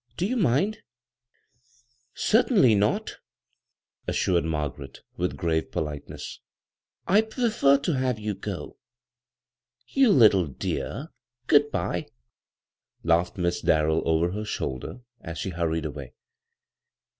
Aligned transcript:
Do 0.17 0.25
you 0.25 0.35
mind?" 0.35 0.81
"Certingly 2.15 2.73
not," 2.73 3.19
assured 4.07 4.45
Margaret, 4.45 5.03
with 5.15 5.37
grave 5.37 5.69
[>oIitenees." 5.69 6.39
I 7.17 7.21
pwefer 7.21 7.79
to 7.83 7.93
have 7.99 8.17
you 8.17 8.33
go." 8.33 8.77
"You 9.89 10.09
Uttle 10.13 10.57
dear!— 10.57 11.09
good 11.45 11.69
bye!" 11.69 12.07
laughed 13.03 13.37
Miss 13.37 13.61
Darrell 13.61 14.01
over 14.07 14.31
her 14.31 14.43
shoulder; 14.43 15.01
as 15.21 15.37
she 15.37 15.51
hurried 15.51 15.83
•vay. 15.83 16.13